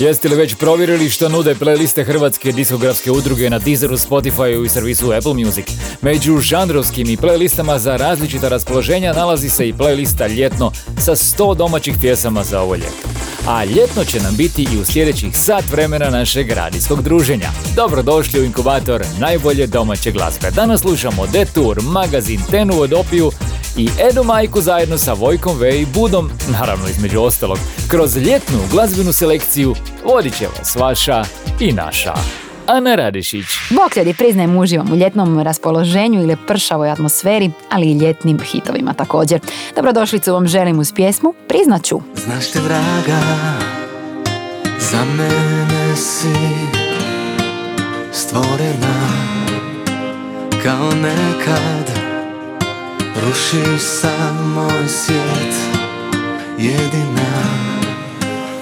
Jeste 0.00 0.28
li 0.28 0.36
već 0.36 0.54
provjerili 0.54 1.10
što 1.10 1.28
nude 1.28 1.54
playliste 1.54 2.04
Hrvatske 2.04 2.52
diskografske 2.52 3.10
udruge 3.10 3.50
na 3.50 3.58
Deezeru, 3.58 3.96
Spotify 3.96 4.64
i 4.64 4.68
servisu 4.68 5.12
Apple 5.12 5.34
Music? 5.34 5.66
Među 6.02 6.38
žanrovskim 6.38 7.10
i 7.10 7.16
playlistama 7.16 7.78
za 7.78 7.96
različita 7.96 8.48
raspoloženja 8.48 9.12
nalazi 9.12 9.50
se 9.50 9.68
i 9.68 9.72
playlista 9.72 10.36
Ljetno 10.36 10.72
sa 10.98 11.12
100 11.14 11.56
domaćih 11.56 11.94
pjesama 12.00 12.44
za 12.44 12.60
ovo 12.60 12.74
ljeto. 12.74 13.08
A 13.46 13.64
ljetno 13.64 14.04
će 14.04 14.20
nam 14.20 14.36
biti 14.36 14.62
i 14.72 14.78
u 14.78 14.84
sljedećih 14.84 15.36
sat 15.36 15.64
vremena 15.70 16.10
našeg 16.10 16.50
radijskog 16.50 17.02
druženja. 17.02 17.50
Dobrodošli 17.76 18.40
u 18.40 18.44
inkubator 18.44 19.04
najbolje 19.20 19.66
domaće 19.66 20.10
glazbe. 20.10 20.50
Danas 20.50 20.80
slušamo 20.80 21.26
Detour, 21.26 21.82
magazin 21.82 22.40
Tenu 22.50 22.80
od 22.80 22.92
Opiju 22.92 23.30
i 23.78 23.88
Edo 24.10 24.22
Majku 24.22 24.60
zajedno 24.60 24.98
sa 24.98 25.12
Vojkom 25.12 25.58
V 25.58 25.70
i 25.70 25.86
Budom, 25.94 26.30
naravno 26.52 26.88
između 26.88 27.20
ostalog, 27.20 27.58
kroz 27.88 28.16
ljetnu 28.16 28.58
glazbenu 28.70 29.12
selekciju 29.12 29.74
vodit 30.04 30.38
će 30.38 30.46
vas 30.58 30.76
vaša 30.76 31.24
i 31.60 31.72
naša. 31.72 32.14
Ana 32.66 32.94
Radišić. 32.94 33.44
Bok 33.70 33.96
ljudi, 33.96 34.14
priznajem 34.14 34.56
uživam 34.56 34.92
u 34.92 34.96
ljetnom 34.96 35.40
raspoloženju 35.40 36.22
ili 36.22 36.36
pršavoj 36.46 36.90
atmosferi, 36.90 37.50
ali 37.70 37.86
i 37.86 37.98
ljetnim 37.98 38.38
hitovima 38.38 38.94
također. 38.94 39.40
Dobrodošlicu 39.76 40.32
vam 40.32 40.48
želim 40.48 40.78
uz 40.78 40.92
pjesmu, 40.92 41.34
priznaću. 41.48 42.00
Znaš 42.16 42.50
ti 42.50 42.58
draga, 42.58 43.20
za 44.78 45.04
mene 45.04 45.96
si 45.96 46.34
stvorena 48.12 49.08
kao 50.62 50.90
nekad 50.90 51.97
Ruši 53.26 53.78
sam 53.78 54.52
moj 54.54 54.88
svijet 54.88 55.54
jedina. 56.58 57.32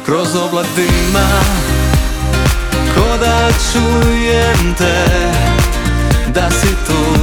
Kroz 0.06 0.36
oblak 0.36 0.66
dima 0.76 1.28
Ko 2.94 3.18
da 3.20 3.48
čujem 3.72 4.74
te 4.78 5.06
Da 6.34 6.50
si 6.50 6.68
tu. 6.86 7.20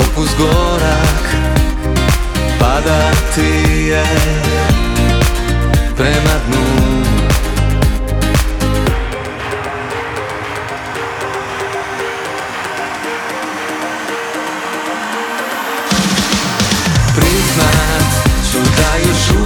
Opus 0.00 0.28
gorak 0.38 1.24
Pada 2.58 3.10
ti 3.34 3.86
je. 3.88 4.04
Prema 5.96 6.34
dnu 6.48 6.73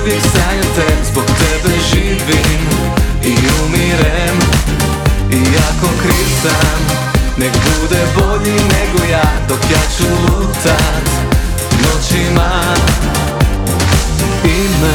uvijek 0.00 0.22
sanjam 0.22 0.74
te 0.74 0.86
Zbog 1.10 1.24
tebe 1.24 1.74
živim 1.90 2.68
i 3.24 3.36
umirem. 3.64 4.38
Iako 5.30 5.88
kriv 6.02 6.28
sam 6.42 6.80
Nek 7.36 7.52
bude 7.52 8.02
bolji 8.16 8.54
nego 8.54 9.12
ja 9.12 9.32
Dok 9.48 9.58
ja 9.70 9.80
ću 9.96 10.04
lutat 10.22 11.08
Noćima. 11.82 12.62
Ime 14.44 14.94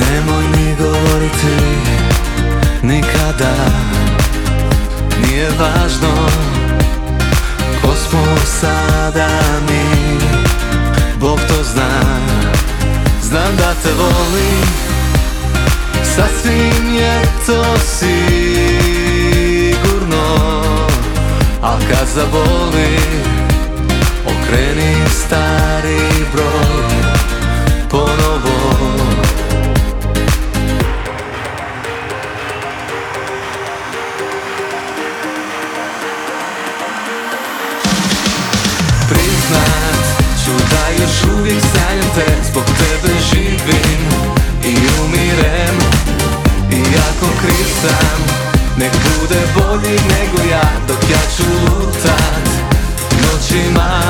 Nemoj 0.00 0.44
mi 0.56 0.76
govoriti 0.76 1.56
Nikada. 2.82 3.54
Nije 5.22 5.48
važno 5.48 6.28
Ko 7.82 7.94
sada 8.60 9.28
mi 9.68 9.84
Bog 11.20 11.40
to 11.48 11.62
zna 11.72 12.33
Znam 13.28 13.56
da 13.56 13.74
te 13.82 13.88
volim 13.98 14.66
Sasvim 16.04 16.94
je 16.94 17.22
to 17.46 17.64
sigurno. 17.78 19.06
Al 21.62 21.78
kad 21.88 22.08
zaboli 22.14 22.98
Okreni 24.26 24.94
stari 25.10 26.00
broj 26.32 26.94
Ponovo 27.90 28.33
još 41.14 41.34
uvijek 41.38 41.60
sanjam 41.60 42.10
te 42.14 42.24
Zbog 42.50 42.64
tebe 42.64 43.14
živim 43.32 44.04
i 44.64 44.76
umirem 45.04 45.76
Iako 46.70 47.26
kriv 47.40 47.66
sam 47.82 48.20
Nek 48.78 48.92
bude 48.92 49.40
bolji 49.54 49.94
nego 49.94 50.50
ja 50.50 50.70
Dok 50.88 51.10
ja 51.10 51.20
ću 51.36 51.42
lutat 51.42 52.48
Noćima 53.22 54.02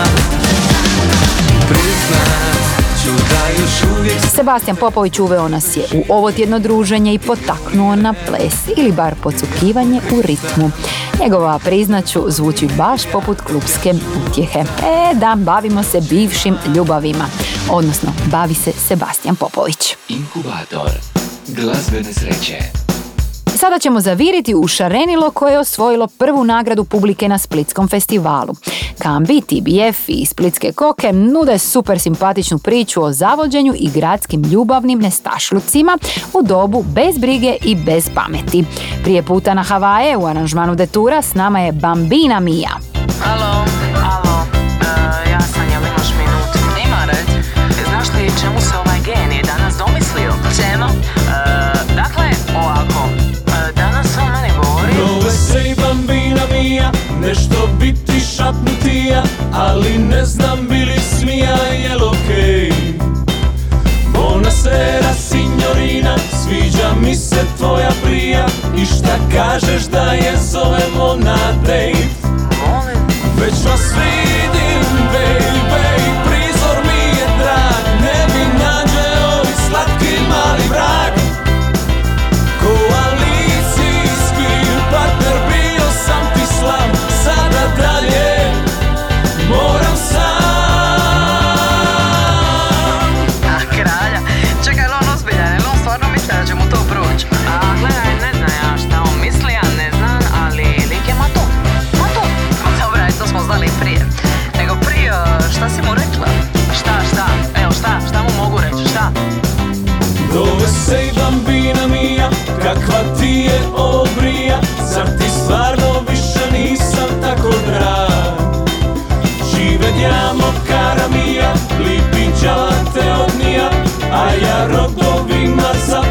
Priznat 1.69 2.45
Sebastian 4.35 4.77
Popović 4.77 5.19
uveo 5.19 5.49
nas 5.49 5.77
je 5.77 5.83
u 5.93 6.05
ovo 6.09 6.33
tjedno 6.33 6.59
druženje 6.59 7.15
i 7.15 7.19
potaknuo 7.19 7.97
na 7.97 8.15
ples 8.27 8.55
ili 8.77 8.93
bar 8.93 9.15
pocukivanje 9.23 10.01
u 10.13 10.23
ritmu. 10.23 10.71
Njegova 11.21 11.59
priznaću 11.59 12.21
zvuči 12.29 12.69
baš 12.79 13.03
poput 13.13 13.41
klubske 13.41 13.95
utjehe. 14.27 14.59
E 14.59 15.15
da, 15.15 15.37
bavimo 15.39 15.83
se 15.83 16.01
bivšim 16.01 16.57
ljubavima. 16.77 17.25
Odnosno, 17.71 18.13
bavi 18.31 18.55
se 18.55 18.73
Sebastian 18.73 19.37
Popović. 19.37 19.97
Inkubator 20.09 20.91
glazbene 21.49 22.13
sreće 22.13 22.84
Sada 23.65 23.79
ćemo 23.79 24.01
zaviriti 24.01 24.55
u 24.55 24.69
Šarenilo 24.69 25.31
koje 25.31 25.53
je 25.53 25.59
osvojilo 25.59 26.07
prvu 26.07 26.45
nagradu 26.45 26.85
publike 26.85 27.29
na 27.29 27.39
Splitskom 27.39 27.89
festivalu. 27.89 28.55
Kambi, 28.99 29.41
TBF 29.41 30.09
i 30.09 30.27
Splitske 30.27 30.73
koke 30.73 31.13
nude 31.13 31.59
super 31.59 32.01
simpatičnu 32.01 32.59
priču 32.59 33.03
o 33.03 33.13
zavođenju 33.13 33.75
i 33.77 33.91
gradskim 33.95 34.43
ljubavnim 34.43 34.99
nestašlucima 34.99 35.99
u 36.33 36.43
dobu 36.43 36.83
bez 36.83 37.19
brige 37.19 37.57
i 37.65 37.75
bez 37.75 38.11
pameti. 38.15 38.65
Prije 39.03 39.23
puta 39.23 39.55
na 39.55 39.63
Havaje 39.63 40.17
u 40.17 40.27
aranžmanu 40.27 40.75
Detura 40.75 41.23
s 41.23 41.35
nama 41.35 41.61
je 41.61 41.73
Bambina 41.73 42.41
Mia. 42.41 42.71
Alo, 43.27 43.65
alo, 43.95 44.47
e, 45.27 45.31
ja 45.31 45.41
sam, 45.41 45.63
jel 45.71 45.83
imaš 45.83 46.09
minutu? 46.19 46.59
Ima 46.87 47.05
red. 47.05 47.45
E, 47.71 47.85
Znaš 47.89 48.09
ti 48.09 48.41
čemu 48.41 48.61
se 48.61 48.77
ovaj 48.85 48.99
genije 49.05 49.43
danas 49.43 49.75
domislio? 49.79 50.33
Čemu? 50.57 50.87
E, 50.87 51.95
dakle, 51.95 52.24
nešto 57.35 57.69
biti 57.81 58.21
šapnutija, 58.37 59.23
ali 59.53 59.99
ne 59.99 60.25
znam 60.25 60.67
bili 60.69 60.99
smija, 61.01 61.57
jel 61.83 62.09
okej? 62.09 62.73
Buonasera 64.13 65.15
signorina, 65.15 66.17
sviđa 66.19 66.95
mi 67.01 67.15
se 67.15 67.45
tvoja 67.59 67.91
prija 68.05 68.47
I 68.77 68.87
šta 68.87 69.19
kažeš 69.33 69.83
da 69.83 70.13
je 70.13 70.37
zovemo 70.53 71.17
na 71.17 71.39
dejt? 71.67 72.15
Već 73.41 73.55
vas 73.71 73.93
vidim, 73.97 74.83
baby, 75.13 76.24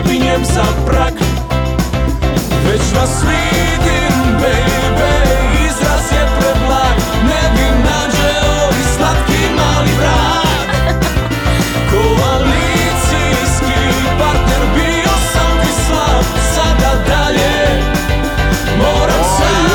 pijem 0.07 0.45
za 0.45 0.63
prag. 0.85 1.13
Već 2.65 2.81
vas 2.95 3.23
vidim, 3.23 4.17
baby 4.41 5.13
Izraz 5.65 6.05
je 6.11 6.27
preblag 6.39 6.97
Ne 7.23 7.41
bi 7.53 7.67
nađeo 7.85 8.69
i 8.69 8.83
slatki 8.97 9.44
mali 9.55 9.91
vrag 10.00 11.00
Koalicijski 11.91 13.79
partner 14.19 14.61
Bio 14.75 15.13
sam 15.33 15.51
ti 15.61 15.71
slab 15.88 16.25
Sada 16.55 17.03
dalje 17.07 17.83
Moram 18.77 19.23
sam 19.38 19.65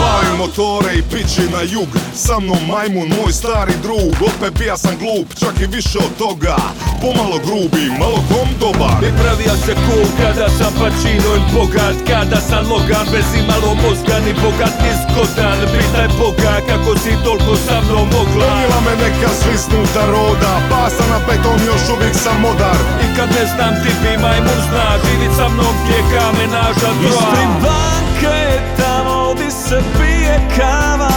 Palim 0.00 0.36
motore 0.38 0.94
i 0.94 1.02
pići 1.02 1.42
na 1.52 1.62
jug 1.62 2.07
Sa 2.38 2.42
mnom 2.46 2.66
majmun, 2.70 3.08
moj 3.18 3.32
stari 3.40 3.74
drug. 3.84 4.14
Opet 4.30 4.52
bija 4.60 4.76
sam 4.76 4.94
glup, 5.02 5.28
čak 5.40 5.54
i 5.64 5.66
više 5.76 5.98
od 6.06 6.12
toga. 6.22 6.56
Pomalo 7.02 7.38
grubi, 7.46 7.84
malo 8.00 8.20
kom 8.30 8.48
dobar. 8.62 8.98
I 9.08 9.10
pravija 9.20 9.54
se 9.64 9.72
cool 9.84 10.06
kada 10.20 10.48
sam 10.58 10.72
Pacino 10.80 11.30
i 11.38 11.42
bogat 11.54 11.96
Kada 12.10 12.40
sam 12.48 12.64
Logan 12.72 13.06
bez 13.12 13.28
imalo 13.40 13.70
mozga 13.82 14.16
ni 14.24 14.32
bogat 14.42 14.74
ni 14.84 14.92
zgodan 15.00 15.58
Pitaj 15.72 16.08
Boga 16.20 16.54
kako 16.68 16.90
si 17.02 17.12
toliko 17.24 17.54
sa 17.66 17.76
mnom 17.84 18.06
mogla. 18.14 18.46
Donijela 18.48 18.80
me 18.86 18.94
neka 19.02 19.30
svisnuta 19.40 20.02
roda 20.12 20.54
Pasa 20.70 21.04
na 21.12 21.18
beton, 21.26 21.58
još 21.70 21.84
uvijek 21.94 22.14
sam 22.24 22.38
modar 22.46 22.80
I 23.04 23.06
kad 23.16 23.28
ne 23.38 23.44
znam 23.52 23.72
ti 23.82 23.90
bi 24.02 24.12
majmun 24.24 24.60
zna 24.68 24.88
Živit 25.04 25.32
sa 25.38 25.46
mnom 25.52 25.74
gdje 25.80 26.00
kamenaža 26.12 26.90
dva 27.00 27.10
Ispred 27.10 27.52
banke 27.64 28.34
je 28.46 28.56
tamo 28.80 29.34
di 29.38 29.48
se 29.64 29.78
pije 29.96 30.36
kava 30.56 31.12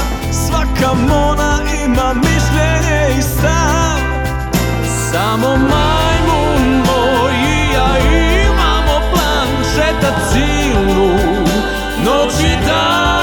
Svaka 0.52 0.94
mona 0.94 1.60
ima 1.86 2.14
mišljenje 2.14 3.20
i 3.20 3.22
stav. 3.22 4.00
Samo 5.12 5.48
majmun 5.48 6.78
moj 6.78 7.34
i 7.34 7.74
ja 7.74 7.98
imamo 8.44 9.00
plan 9.14 9.48
Šetat 9.76 10.16
cilu 10.32 11.10
noć 12.06 12.34
i 12.40 12.66
dan 12.68 13.21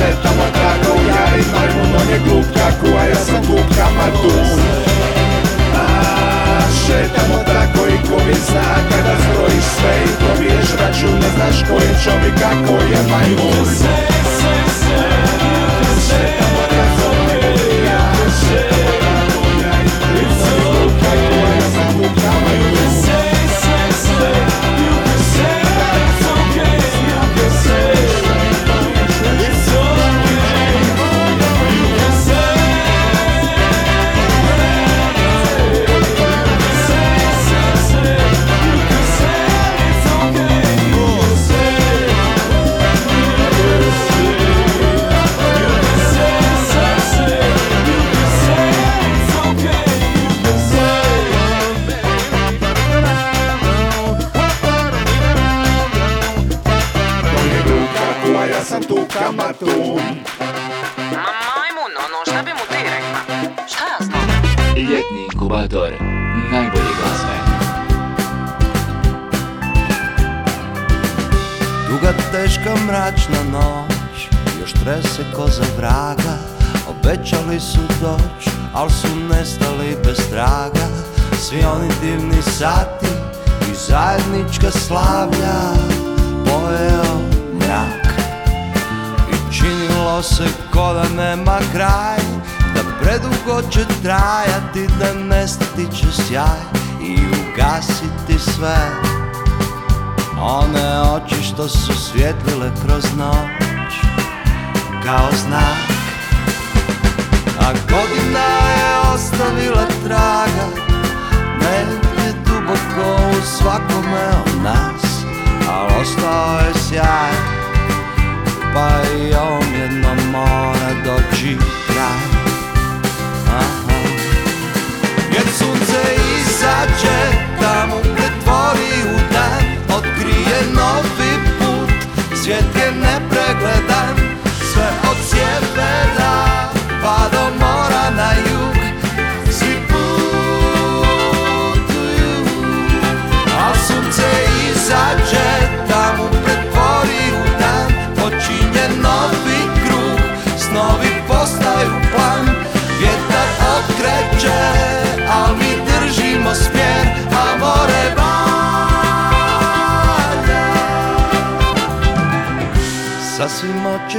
Šetamo 0.00 0.44
tako 0.52 0.92
ja 1.08 1.36
i 1.36 1.42
majmun 1.52 1.94
On 2.00 2.08
je 2.12 2.18
glup 2.18 2.44
kako, 2.54 2.96
a 2.98 3.04
ja 3.04 3.14
sam 3.14 3.42
glup 3.46 3.68
kamatun 3.76 4.60
A, 5.76 5.86
Šetamo 6.86 7.38
tako 7.46 7.86
i 7.86 8.08
ko 8.08 8.16
mi 8.26 8.34
zna 8.48 8.74
Kada 8.90 9.14
zbrojiš 9.22 9.64
sve 9.78 9.94
i 10.04 10.08
probiješ 10.20 10.68
račun 10.80 11.14
Ne 11.14 11.30
znaš 11.36 11.68
ko 11.68 11.74
je 11.74 11.92
čovjek, 12.04 12.34
kako 12.34 12.72
je 12.72 12.98
majmun. 13.10 13.66
Šetamo 13.80 14.59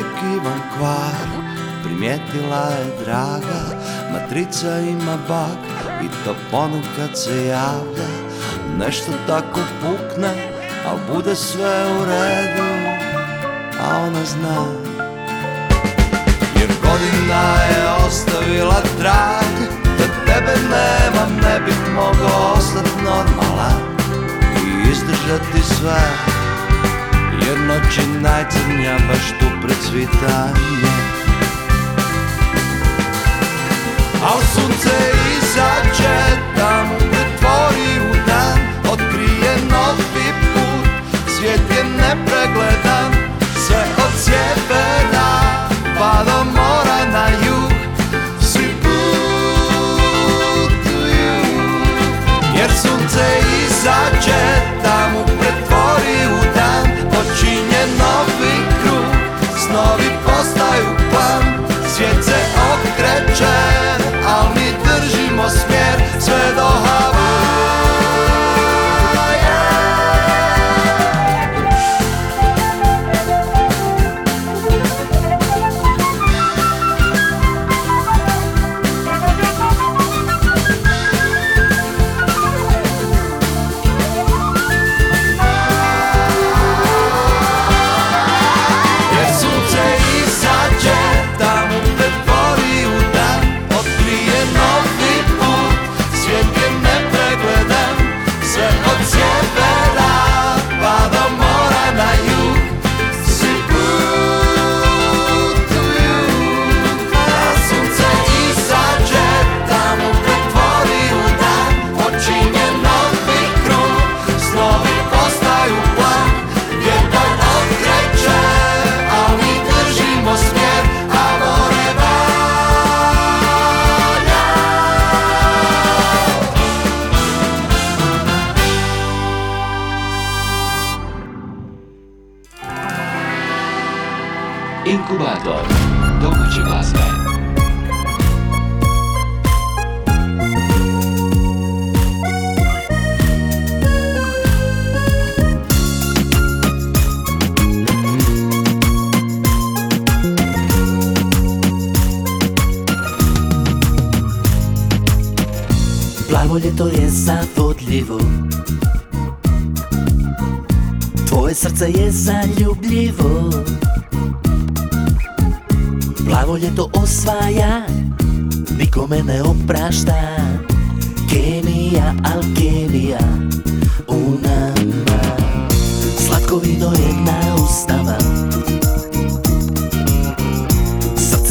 Sasvim 0.02 0.12
očekivan 0.12 0.62
kvar. 0.78 1.52
Primijetila 1.84 2.66
je 2.70 3.06
draga 3.06 3.62
Matrica 4.14 4.80
ima 4.80 5.18
bak 5.28 5.58
I 6.04 6.08
to 6.26 6.36
ponekad 6.52 7.18
se 7.18 7.46
javlja. 7.46 8.10
Nešto 8.78 9.12
tako 9.28 9.60
pukne 9.82 10.34
Al 10.88 10.98
bude 11.14 11.36
sve 11.36 11.86
u 12.00 12.06
redu 12.06 12.72
A 13.82 14.00
ona 14.00 14.26
zna. 14.26 14.66
Jer 16.60 16.70
godina 16.84 17.44
je 17.70 18.06
ostavila 18.08 18.82
trag 19.00 19.70
Da 19.98 20.06
tebe 20.26 20.56
nema 20.62 21.26
ne 21.42 21.60
bih 21.66 21.94
mogao 21.96 22.54
ostat 22.58 22.88
normalan 23.04 23.82
I 24.56 24.92
izdržati 24.92 25.62
sve 25.64 26.31
Jer 27.52 27.60
noć 27.60 27.98
je 27.98 28.04
najcrnja 28.22 28.98
baš 29.08 29.26
tu 29.40 29.46
pred 29.62 29.78
svitanje 29.90 30.92
Al 34.24 34.42
sunce 34.54 34.96
izađe 35.38 36.18
da 36.56 36.84
mu 36.84 36.98
pretvori 36.98 37.92
u 38.12 38.14
dan 38.28 38.60
Otkrije 38.92 39.54
novi 39.72 40.30
put, 40.54 40.90
svijet 41.38 41.62
je 41.78 41.84
nepregledan 41.84 43.12
Sve 43.68 43.84
od 43.98 44.12
sjevera 44.24 45.32
pa 46.00 46.24
do 46.24 46.44
mora 46.44 47.06
na 47.14 47.28
jug. 47.28 47.72
Svi 48.42 48.76
putuju 48.84 49.02
Jer 52.56 52.72
sunce 52.82 53.26
izađe 53.66 54.61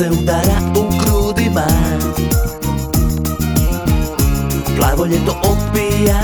Srce 0.00 0.10
udara 0.10 0.60
u 0.76 0.84
grudima. 0.98 1.66
Plavo 4.76 5.06
ljeto 5.06 5.42
opija 5.42 6.22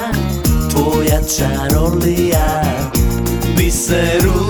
Tvoja 0.70 1.20
čarolija. 1.36 2.62
Biseru 3.56 4.45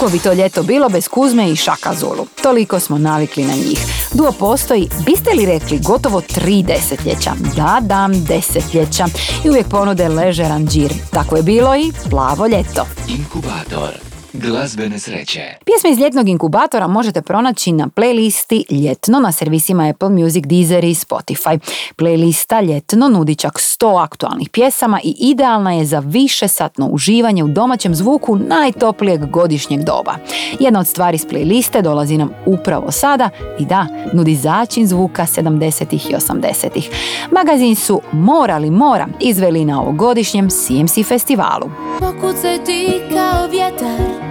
Kako 0.00 0.12
bi 0.12 0.18
to 0.18 0.32
ljeto 0.32 0.62
bilo 0.62 0.88
bez 0.88 1.08
Kuzme 1.08 1.50
i 1.50 1.56
Šaka 1.56 1.94
Zulu? 1.94 2.26
Toliko 2.42 2.80
smo 2.80 2.98
navikli 2.98 3.44
na 3.44 3.54
njih. 3.54 3.78
Duo 4.12 4.32
postoji, 4.32 4.88
biste 5.06 5.30
li 5.30 5.46
rekli, 5.46 5.78
gotovo 5.78 6.20
tri 6.20 6.62
desetljeća. 6.62 7.32
Da, 7.56 7.78
da, 7.80 8.08
desetljeća. 8.12 9.06
I 9.44 9.50
uvijek 9.50 9.68
ponude 9.68 10.08
ležeran 10.08 10.66
džir. 10.66 10.92
Tako 11.10 11.36
je 11.36 11.42
bilo 11.42 11.76
i 11.76 11.92
plavo 12.10 12.46
ljeto. 12.46 12.86
Inkubator 13.08 14.09
glazbene 14.32 14.98
sreće. 14.98 15.40
Pjesme 15.64 15.90
iz 15.90 15.98
ljetnog 15.98 16.28
inkubatora 16.28 16.86
možete 16.86 17.22
pronaći 17.22 17.72
na 17.72 17.88
playlisti 17.88 18.82
Ljetno 18.82 19.20
na 19.20 19.32
servisima 19.32 19.88
Apple 19.88 20.08
Music, 20.08 20.44
Deezer 20.46 20.84
i 20.84 20.94
Spotify. 20.94 21.58
Playlista 21.96 22.64
Ljetno 22.64 23.08
nudi 23.08 23.34
čak 23.34 23.52
100 23.52 24.02
aktualnih 24.02 24.50
pjesama 24.50 25.00
i 25.04 25.16
idealna 25.18 25.72
je 25.72 25.84
za 25.84 25.98
više 25.98 26.48
satno 26.48 26.86
uživanje 26.86 27.44
u 27.44 27.48
domaćem 27.48 27.94
zvuku 27.94 28.36
najtoplijeg 28.36 29.30
godišnjeg 29.30 29.80
doba. 29.80 30.14
Jedna 30.60 30.80
od 30.80 30.86
stvari 30.86 31.18
s 31.18 31.26
playliste 31.26 31.82
dolazi 31.82 32.18
nam 32.18 32.30
upravo 32.46 32.90
sada 32.90 33.30
i 33.58 33.64
da, 33.64 33.86
nudi 34.12 34.34
začin 34.34 34.86
zvuka 34.86 35.26
70. 35.26 35.94
i 35.94 36.14
80. 36.14 36.88
Magazin 37.30 37.76
su 37.76 38.00
Morali 38.12 38.70
mora 38.70 39.06
izveli 39.20 39.64
na 39.64 39.82
ovogodišnjem 39.82 40.48
CMC 40.50 41.08
festivalu. 41.08 41.70
Pokucaj 41.98 42.64
ti 42.64 43.00
kao 43.14 43.46
vjetar 43.46 44.29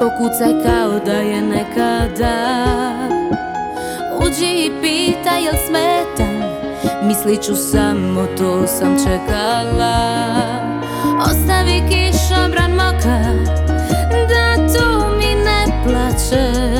Pokucaj 0.00 0.52
kao 0.66 0.98
da 1.06 1.12
je 1.12 1.40
nekada. 1.42 2.64
Uđi 4.18 4.46
i 4.46 4.70
pitaj 4.82 5.42
jel 5.44 5.54
smetam 5.66 6.34
Mislit 7.02 7.42
ću 7.42 7.56
samo 7.56 8.26
to 8.38 8.66
sam 8.66 8.96
čekala. 9.04 10.24
Ostavi 11.20 11.82
kišobran 11.88 12.70
mokar 12.70 13.36
Da 14.28 14.56
tu 14.56 15.16
mi 15.18 15.34
ne 15.34 15.66
plače 15.84 16.73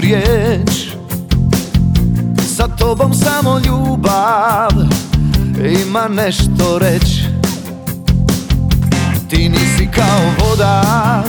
riječ. 0.00 0.70
Sa 2.56 2.68
tobom 2.68 3.14
samo 3.14 3.58
ljubav 3.58 4.70
ima 5.82 6.08
nešto 6.08 6.78
reć. 6.78 7.20
Ti 9.30 9.48
nisi 9.48 9.88
kao 9.94 10.48
voda 10.48 11.22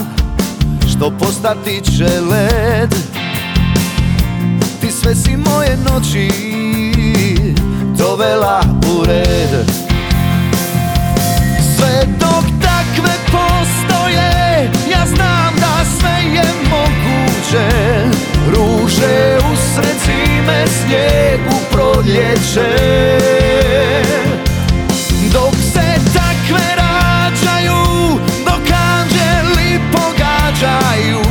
što 0.88 1.10
postati 1.18 1.80
će 1.96 2.20
led. 2.20 2.94
Ti 4.80 4.90
sve 4.90 5.14
si 5.14 5.36
moje 5.36 5.76
noći 5.90 6.30
dovela 7.98 8.60
u 8.94 9.04
red. 9.04 9.70
Sve 11.76 12.06
dok 12.20 12.44
takve 12.62 13.14
postoje 13.26 14.70
Ja 14.90 15.06
znam 15.06 15.54
da 15.60 15.84
sve 15.98 16.30
je 16.34 16.44
moguće 16.70 18.29
Ruže 18.46 19.38
usred 19.52 19.96
zime 20.04 20.64
Snijeg 20.66 21.40
u 21.50 21.72
proljeće. 21.72 22.70
Dok 25.32 25.54
se 25.72 25.94
takve 26.14 26.66
rađaju 26.76 28.18
Dok 28.44 28.70
anđeli 28.70 29.80
pogađaju 29.92 31.22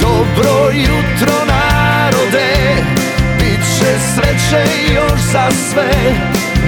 Dobro 0.00 0.70
jutro 0.74 1.44
narode. 1.46 2.76
Bit 3.38 3.60
će 3.78 3.98
sreće 4.14 4.64
još 4.94 5.20
za 5.32 5.48
sve. 5.70 5.90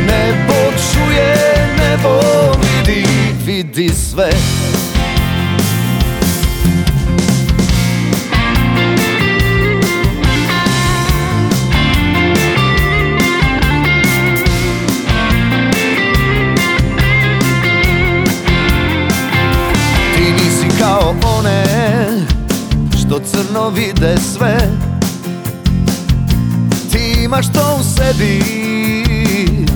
Nebo 0.07 0.73
čuje, 0.93 1.37
nebo 1.79 2.21
vidi, 2.61 3.07
vidi 3.47 3.89
sve 3.89 4.31
crno 23.37 23.69
vide 23.71 24.17
sve. 24.33 24.59
Ti 26.93 27.23
imaš 27.25 27.53
to 27.53 27.79
u 27.81 27.85
sebi, 27.85 28.43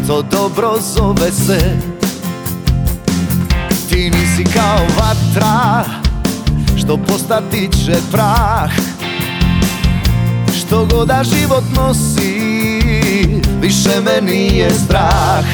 to 0.07 0.23
dobro 0.23 0.79
zove 0.95 1.33
se. 1.33 1.77
Ti 3.89 4.11
nisi 4.11 4.45
kao 4.55 4.87
vatra 4.99 5.85
što 6.77 6.97
postati 6.97 7.69
će 7.85 7.97
prah. 8.13 8.71
Što 10.59 10.87
god 10.87 11.09
da 11.09 11.23
život 11.25 11.65
nosi, 11.77 12.41
više 13.61 14.01
me 14.05 14.33
nije 14.33 14.71
strah. 14.71 15.45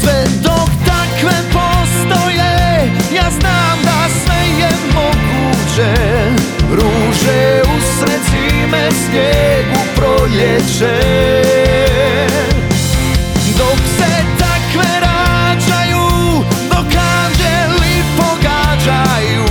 Sve 0.00 0.28
postoje, 0.42 0.57
ja 3.14 3.30
znam 3.30 3.78
da 3.84 4.08
sve 4.08 4.40
je 4.58 4.70
moguće. 4.94 5.94
Ruže 6.70 7.62
usred 7.76 8.20
zime, 8.30 8.88
snijeg 8.90 9.66
u 9.74 9.96
proljeće. 9.96 10.96
Dok 13.58 13.78
se 13.98 14.24
takve 14.38 15.00
rađaju, 15.00 16.44
dok 16.70 16.86
anđeli 16.86 18.02
pogađaju. 18.16 19.46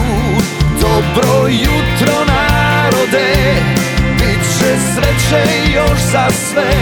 Dobro 0.81 1.47
jutro 1.47 2.25
narode, 2.27 3.35
bit 4.19 4.59
će 4.59 4.75
sreće 4.93 5.71
još 5.75 5.99
za 6.11 6.27
sve. 6.29 6.73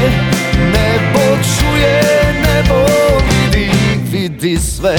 Nebo 0.56 1.38
čuje, 1.44 2.02
nebo 2.44 2.86
vidi, 3.30 3.72
vidi 4.12 4.58
Sve 4.60 4.98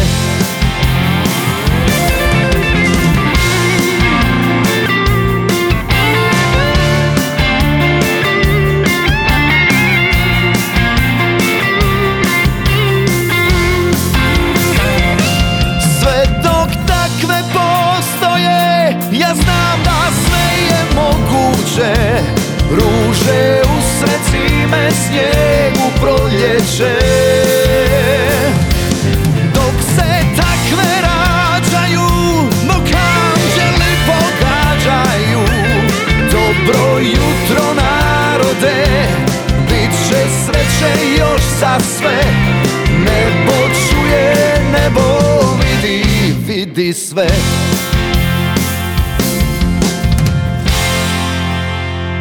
vidi 46.86 46.94
sve 46.94 47.26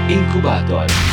Inkubator. 0.09 1.04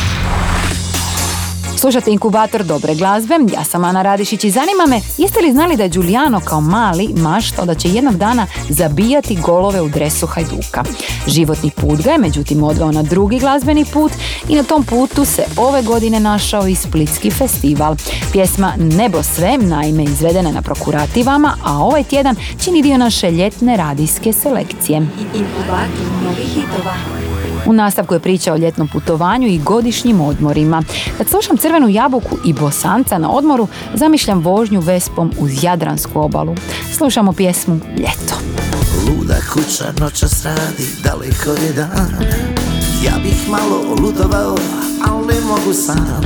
Slušate 1.83 2.11
inkubator 2.11 2.64
dobre 2.64 2.95
glazbe, 2.95 3.35
ja 3.53 3.64
sam 3.64 3.85
Ana 3.85 4.03
Radišić 4.03 4.45
i 4.45 4.51
zanima 4.51 4.87
me 4.88 5.01
jeste 5.18 5.40
li 5.40 5.53
znali 5.53 5.77
da 5.77 5.83
je 5.83 5.88
Giuliano 5.88 6.40
kao 6.40 6.61
mali 6.61 7.09
maštao 7.16 7.64
da 7.64 7.75
će 7.75 7.88
jednog 7.88 8.16
dana 8.16 8.47
zabijati 8.68 9.37
golove 9.37 9.81
u 9.81 9.88
dresu 9.88 10.27
Hajduka. 10.27 10.85
Životni 11.27 11.71
put 11.71 12.01
ga 12.03 12.11
je 12.11 12.18
međutim 12.18 12.62
odveo 12.62 12.92
na 12.92 13.03
drugi 13.03 13.38
glazbeni 13.38 13.85
put 13.92 14.12
i 14.49 14.57
na 14.57 14.62
tom 14.62 14.85
putu 14.85 15.25
se 15.25 15.45
ove 15.57 15.83
godine 15.83 16.21
našao 16.21 16.66
i 16.66 16.75
Splitski 16.75 17.31
festival. 17.31 17.97
Pjesma 18.33 18.73
Nebo 18.77 19.23
sve, 19.23 19.59
naime 19.59 20.05
izvedena 20.05 20.53
na 20.53 20.62
prokurativama, 20.62 21.57
a 21.64 21.79
ovaj 21.79 22.05
tjedan 22.05 22.37
čini 22.64 22.83
dio 22.83 22.99
naše 22.99 23.31
ljetne 23.31 23.77
radijske 23.77 24.33
selekcije. 24.33 25.07
U 27.66 27.72
nastavku 27.72 28.14
je 28.14 28.20
priča 28.20 28.53
o 28.53 28.57
ljetnom 28.57 28.88
putovanju 28.88 29.48
i 29.48 29.59
godišnjim 29.59 30.20
odmorima. 30.20 30.83
Kad 31.18 31.29
slušam 31.29 31.57
crvenu 31.57 31.88
jabuku 31.88 32.37
i 32.44 32.53
bosanca 32.53 33.18
na 33.18 33.31
odmoru, 33.31 33.68
zamišljam 33.94 34.40
vožnju 34.40 34.81
vespom 34.81 35.33
uz 35.38 35.64
Jadransku 35.64 36.20
obalu. 36.20 36.55
Slušamo 36.96 37.33
pjesmu 37.33 37.81
Ljeto. 37.96 38.35
Luda 39.09 39.37
kuća 39.53 39.92
noćas 40.01 40.44
radi, 40.44 40.87
daleko 41.05 41.51
je 41.51 41.72
dan 41.72 42.11
Ja 43.05 43.18
bih 43.22 43.48
malo 43.51 43.96
lutovao, 44.03 44.57
al 45.09 45.27
ne 45.27 45.40
mogu 45.40 45.72
sam 45.72 46.20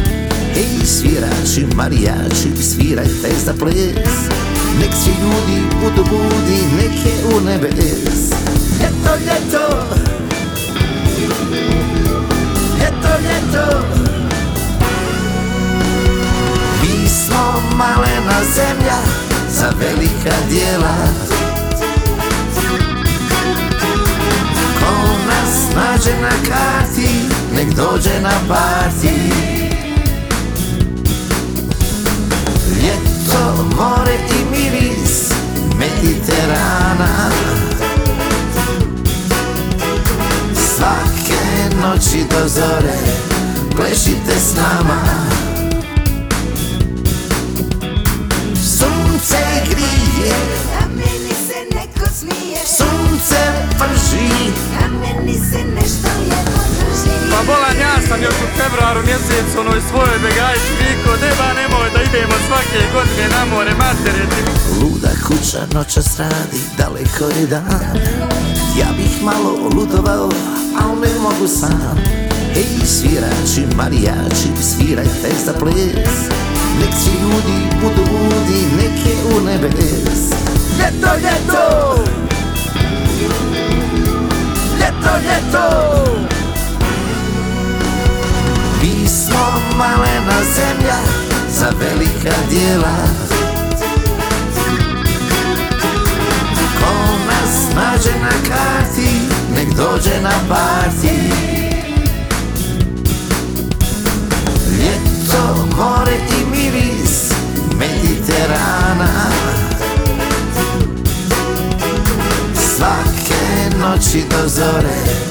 Ej 0.57 0.87
svirači, 0.87 1.77
marijači, 1.77 2.62
svirajte 2.62 3.31
za 3.44 3.55
ples 3.59 4.09
Nek 4.81 4.90
svi 5.05 5.12
ljudi 5.22 5.62
budu 5.81 6.11
budi, 6.11 6.61
neke 6.77 7.37
u 7.37 7.40
nebes 7.40 8.31
Ljeto, 8.81 9.16
ljeto 9.27 10.15
Ljeto, 12.79 13.12
ljeto. 13.23 13.87
Mi 16.83 17.09
smo 17.09 17.62
malena 17.77 18.41
zemlja 18.55 18.99
za 19.51 19.73
velika 19.81 20.37
dijela. 20.51 20.97
Ko 24.81 24.93
nas 25.29 25.75
nađe 25.77 26.21
na 26.21 26.31
karti, 26.49 27.09
nek 27.57 27.75
dođe 27.75 28.21
na 28.23 28.33
parti. 28.49 29.15
Ljeto, 32.83 33.65
more 33.77 34.15
i 34.15 34.51
miris 34.51 35.31
Mediterana. 35.79 37.31
Svake 40.55 41.15
noći 41.83 42.25
do 42.31 42.49
zore 42.49 42.99
Plešite 43.77 44.37
s 44.41 44.57
nama. 44.57 45.01
Sunce 48.79 49.43
grije 49.71 50.35
A 50.81 50.87
meni 50.89 51.35
se 51.47 51.59
neko 51.75 52.07
smije. 52.19 52.59
Sunce 52.79 53.41
prži 53.79 54.53
A 54.83 54.89
meni 54.89 55.35
se 55.35 55.61
nešto 55.75 56.09
lijepo 56.21 56.61
drži. 56.79 57.11
Pa 57.31 57.39
bolan 57.47 57.77
ja 57.81 58.09
sam 58.09 58.23
još 58.23 58.35
u 58.35 58.49
februaru 58.59 59.01
mjesecu 59.07 59.61
onoj 59.61 59.81
svojoj 59.91 60.19
begajči 60.23 60.73
Niko 60.83 61.11
neba 61.25 61.49
nemoj 61.61 61.91
da 61.95 62.03
idemo 62.03 62.37
svake 62.47 62.81
godine 62.95 63.29
na 63.29 63.45
more 63.45 63.75
matere 63.75 64.25
ti. 64.33 64.43
Luda 64.81 65.12
kuća 65.27 65.62
noćas 65.73 66.19
radi, 66.19 66.61
daleko 66.79 67.25
je 67.39 67.47
dan 67.47 68.56
Ja 68.79 68.87
bih 68.97 69.23
malo 69.23 69.71
lutovao, 69.75 70.29
al 70.83 71.01
ne 71.01 71.09
mogu 71.23 71.49
sam 71.49 71.99
Ej 72.57 72.87
svirači, 72.87 73.77
marijači, 73.77 74.49
svirajte 74.62 75.31
za 75.45 75.53
ples 75.53 76.29
Nek 76.81 76.95
svi 77.03 77.12
ljudi 77.23 77.77
budu 77.81 78.11
budi, 78.11 78.61
neke 78.77 79.15
u 79.37 79.45
nebes 79.45 80.21
Ljeto, 80.79 81.11
ljeto! 81.17 81.95
Ljeto, 84.79 85.11
ljeto! 85.25 86.05
Mi 88.83 89.09
smo 89.09 89.61
malena 89.79 90.39
zemlja 90.57 90.97
za 91.49 91.67
velika 91.81 92.37
dijela 92.51 92.97
nađe 97.77 98.11
na 98.23 98.31
karti, 98.49 99.11
nek 99.57 99.69
dođe 99.77 100.21
na 100.23 100.33
parti. 100.49 101.19
Ljeto, 104.79 105.67
more 105.77 106.17
i 106.17 106.51
miris 106.51 107.33
Mediterana. 107.79 109.31
Svake 112.55 113.77
noći 113.81 114.25
do 114.31 114.49
zore 114.49 115.27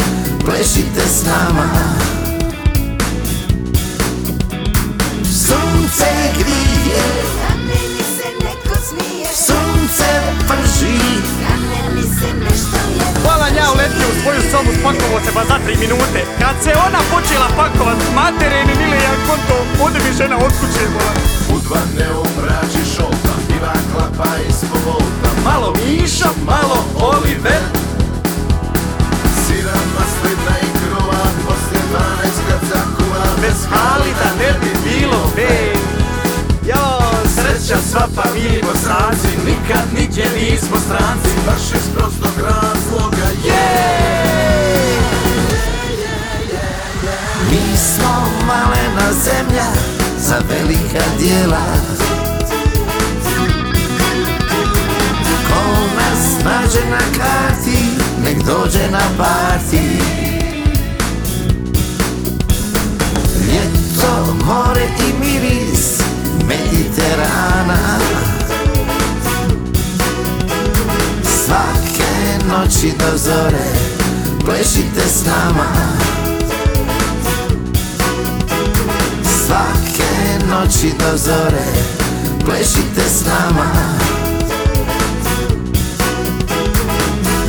Plešite 0.45 1.07
s 1.07 1.25
nama. 1.25 1.69
Sunce 5.23 6.11
grije. 6.37 7.03
Se 8.17 8.27
neko 8.43 8.77
smije. 8.87 9.27
Sunce 9.35 10.21
prži 10.47 11.44
Bolan 13.45 13.57
ja 13.57 13.71
uletio 13.75 14.07
u 14.11 14.21
svoju 14.21 14.41
sobu 14.51 14.71
spakovo 14.79 15.17
se 15.25 15.31
ba 15.35 15.43
za 15.49 15.57
tri 15.65 15.75
minute. 15.83 16.19
Kad 16.41 16.55
se 16.63 16.71
ona 16.87 17.01
počela 17.13 17.47
pakovat 17.59 17.99
matere 18.15 18.59
mi 18.67 18.73
mile 18.81 18.97
ja 19.07 19.13
konto 19.27 19.55
Ode 19.85 19.99
mi 20.05 20.11
žena 20.19 20.35
od 20.45 20.53
kuće 20.59 20.83
bolan 20.93 21.17
U 21.53 21.55
dva 21.65 21.81
ne 21.97 22.07
umrači 22.23 22.81
šolta 22.93 23.33
Ivan 23.57 23.83
klapa 23.91 24.31
ispod 24.49 24.81
volta 24.85 25.29
Malo 25.47 25.69
Miša, 25.79 26.29
malo 26.51 26.77
Oliver. 27.11 27.63
Siram 29.41 29.87
maslina 29.97 30.55
i 30.65 30.69
krova 30.79 31.23
Poslije 31.45 31.83
12 31.91 32.37
kad 32.47 32.61
zakuva. 32.71 33.23
Bez 33.41 33.59
Halida 33.71 34.24
sreća 37.65 37.81
sva 37.91 38.07
pa 38.15 38.23
mi 38.33 38.61
bosanci. 38.61 39.27
Nikad 39.45 39.85
nigdje 39.97 40.25
nismo 40.35 40.77
stranci. 40.85 41.29
Baš 41.45 41.61
iz 41.61 41.89
prostog 41.95 42.43
razloga 42.43 43.27
Mi 47.51 47.77
smo 47.77 48.29
malena 48.47 49.13
zemlja 49.23 49.65
za 50.17 50.35
velika 50.49 51.05
dijela 51.19 51.65
Ko 55.47 55.61
nas 55.97 56.43
nađe 56.43 56.89
na 56.89 56.97
karti, 56.97 57.79
nek 58.23 58.37
dođe 58.37 58.91
na 58.91 59.09
parti. 59.17 59.81
Ljeto, 63.47 64.35
more 64.45 64.87
i 64.99 65.19
miris 65.19 66.04
Mediterana. 66.47 67.99
Svake 71.23 72.45
noći 72.49 72.93
do 72.99 73.17
zore 73.17 73.67
Plešite 74.45 75.07
s 75.07 75.25
nama. 75.25 75.65
Svake 79.23 80.45
noći 80.49 80.93
do 80.99 81.17
zore 81.17 81.65
Plešite 82.45 83.09
s 83.09 83.25
nama. 83.25 83.65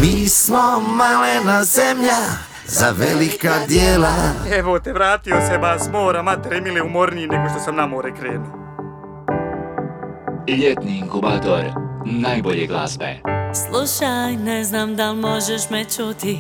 Mi 0.01 0.29
smo 0.29 0.81
malena 0.81 1.65
zemlja 1.65 2.19
Za 2.67 2.95
velika 2.99 3.53
dijela 3.69 4.15
Evo 4.53 4.79
te 4.79 4.93
vratio 4.93 5.37
se 5.49 5.59
ba 5.59 5.79
s 5.79 5.89
mora 5.93 6.23
matere 6.23 6.61
mile 6.61 6.83
umorniji 6.83 7.27
nego 7.27 7.49
što 7.51 7.61
sam 7.61 7.77
na 7.77 7.87
more 7.87 8.15
krenuo 8.15 8.66
Ljetni 10.49 10.99
inkubator 10.99 11.65
najbolje 12.05 12.67
glazbe. 12.67 13.21
Slušaj, 13.55 14.37
ne 14.37 14.65
znam 14.65 14.97
da 14.97 15.11
li 15.11 15.17
možeš 15.21 15.71
me 15.71 15.85
čuti 15.85 16.39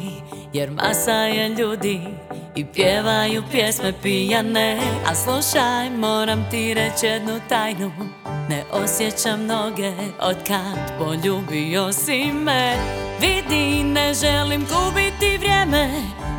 Jer 0.52 0.70
masa 0.70 1.12
je 1.12 1.48
ljudi 1.48 2.00
I 2.54 2.64
pjevaju 2.64 3.42
pjesme 3.50 3.92
pijane 4.02 4.78
A 5.06 5.14
slušaj, 5.14 5.90
moram 5.90 6.46
ti 6.50 6.74
reći 6.74 7.06
jednu 7.06 7.40
tajnu 7.48 7.90
Ne 8.48 8.64
osjećam 8.72 9.46
noge 9.46 9.92
od 10.20 10.36
kad 10.46 10.98
poljubio 10.98 11.92
si 11.92 12.32
me 12.32 12.76
Vidi, 13.20 13.84
ne 13.84 14.14
želim 14.14 14.60
gubiti 14.60 15.38
vrijeme 15.38 15.88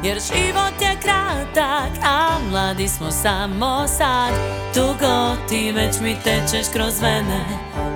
Jer 0.04 0.20
život 0.20 0.82
je 0.82 0.98
kratak, 1.02 1.92
a 2.04 2.40
mladi 2.50 2.88
smo 2.88 3.12
samo 3.12 3.88
sad. 3.88 4.32
Dugo 4.76 5.36
ti 5.50 5.72
već 5.72 6.00
mi 6.00 6.16
tečeš 6.24 6.68
kroz 6.74 7.02
vene 7.02 7.46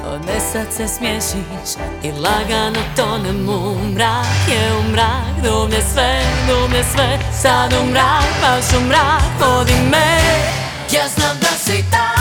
Ode 0.06 0.40
sad 0.52 0.74
se 0.74 0.88
smiješiš 0.88 1.84
i 2.04 2.12
lagano 2.12 2.80
tonem 2.96 3.50
u 3.50 3.76
mrak. 3.94 4.50
Je 4.50 4.78
u 4.78 4.92
mrak, 4.92 5.36
dublje 5.44 5.82
sve, 5.94 6.22
dublje 6.48 6.84
sve 6.84 7.20
Sad 7.42 7.74
u 7.74 7.92
mrak, 7.92 8.26
baš 8.42 8.82
u 8.82 8.86
mrak, 8.86 9.32
vodi 9.40 9.76
me. 9.92 10.18
Ja 10.92 11.08
znam 11.08 11.38
da 11.42 11.48
si 11.48 11.84
taj 11.92 12.21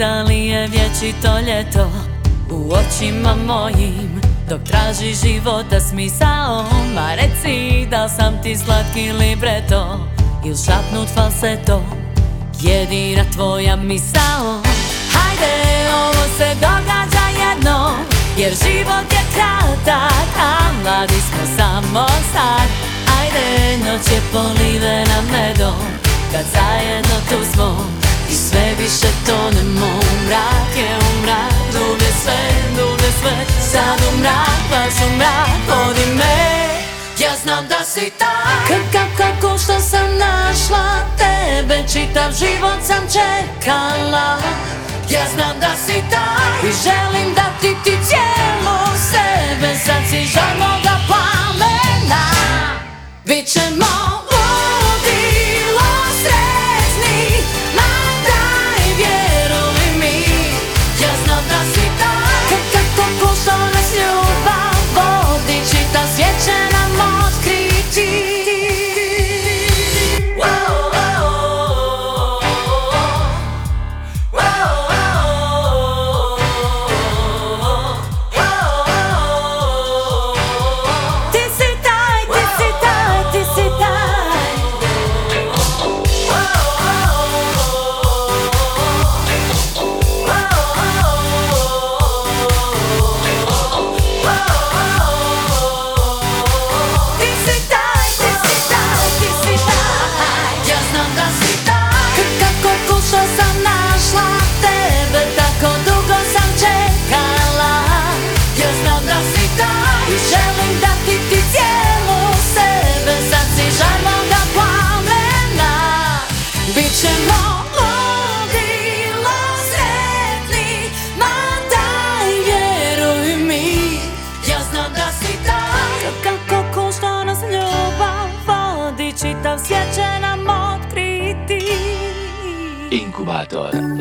da 0.00 0.22
li 0.22 0.46
je 0.46 0.66
vječito 0.66 1.38
ljeto 1.38 1.90
u 2.50 2.72
očima 2.72 3.34
mojim? 3.46 4.20
Dok 4.48 4.60
traži 4.62 5.14
života 5.14 5.80
smisao 5.80 6.64
Ma 6.94 7.14
reci 7.14 7.86
da 7.90 8.08
sam 8.08 8.42
ti 8.42 8.56
slatki 8.56 9.12
libreto 9.12 10.08
Il 10.46 10.56
šapnut 10.56 11.08
falseto 11.14 11.82
Jedina 12.60 13.24
tvoja 13.32 13.76
misao? 13.76 14.62
Hajde, 15.12 15.54
ovo 15.94 16.24
se 16.38 16.54
događa 16.54 17.26
jednom 17.40 17.94
Jer 18.38 18.52
život 18.52 19.12
je 19.12 19.22
kratak, 19.34 20.28
a 20.40 20.72
mladi 20.82 21.20
smo 21.20 21.56
samo 21.56 22.06
sad. 22.32 22.68
Ajde, 23.20 23.76
noć 23.78 24.06
je 24.12 24.20
polivena 24.32 25.20
medom 25.32 25.80
Kad 26.32 26.44
zajedno 26.54 27.14
tu 27.28 27.52
smo 27.52 28.00
i 28.30 28.34
sve 28.34 28.74
više 28.78 29.06
tonemo 29.26 29.86
u 29.86 30.26
mrak 30.26 30.70
je 30.76 30.96
u 30.98 31.22
mrak 31.22 31.52
Dublje 31.72 32.10
sve, 32.22 32.40
dublje 32.76 33.10
sve. 33.20 33.36
Sad 33.72 33.98
u 34.14 34.18
mrak, 34.18 34.60
baš 34.70 34.94
u 35.06 35.16
mrak 35.16 35.60
Vodi 35.68 36.06
me. 36.14 36.60
Ja 37.18 37.30
znam 37.42 37.68
da 37.68 37.84
si 37.84 38.10
taj. 38.18 38.66
K- 38.68 38.96
ka- 38.96 39.16
Kako 39.18 39.58
što 39.58 39.80
sam 39.80 40.18
našla 40.18 40.84
tebe 41.18 41.84
Čitav 41.92 42.32
život 42.32 42.78
sam 42.86 43.02
čekala. 43.12 44.38
Ja 45.10 45.22
znam 45.34 45.60
da 45.60 45.70
si 45.86 46.02
taj. 46.10 46.70
I 46.70 46.72
želim 46.84 47.34
dati 47.34 47.76
ti 47.84 47.96
cijelu 48.08 48.78
sebe 49.10 49.78
Sad 49.86 50.02
si 50.10 50.24
žar 50.24 50.56
moga 50.58 50.96
plamena 51.06 52.24
Bićemo 53.24 54.29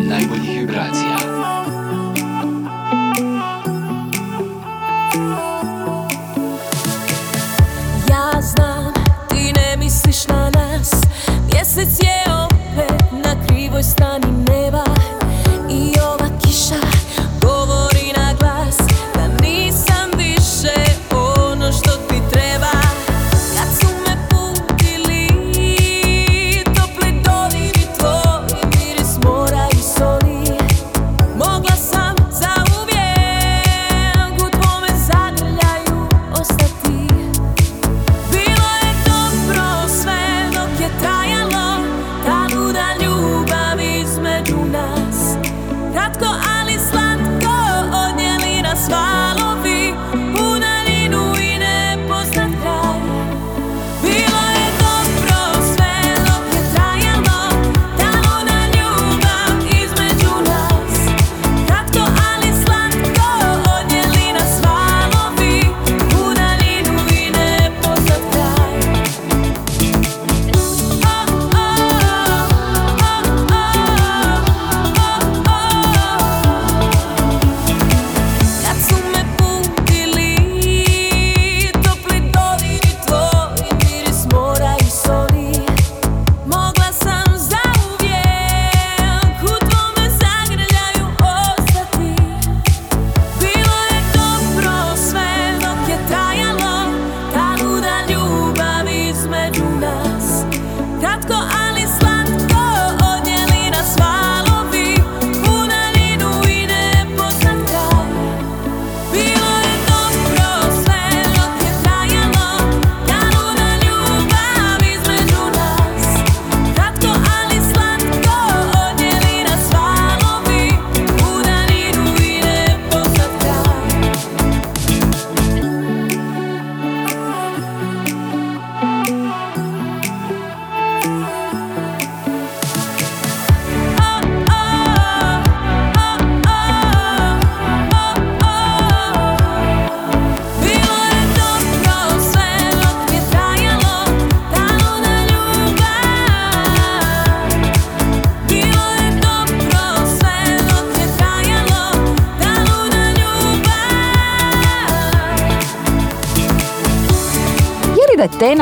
Inkubator 0.10 0.30
najboljih 0.30 1.09